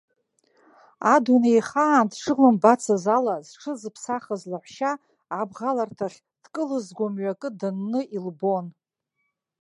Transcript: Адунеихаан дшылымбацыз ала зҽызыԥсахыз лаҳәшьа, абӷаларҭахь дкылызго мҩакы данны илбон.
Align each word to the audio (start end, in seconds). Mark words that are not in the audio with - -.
Адунеихаан 1.13 2.05
дшылымбацыз 2.11 3.05
ала 3.17 3.35
зҽызыԥсахыз 3.47 4.41
лаҳәшьа, 4.51 4.91
абӷаларҭахь 5.39 6.19
дкылызго 6.43 7.05
мҩакы 7.13 7.49
данны 7.59 8.01
илбон. 8.15 8.65